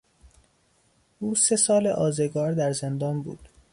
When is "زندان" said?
2.73-3.21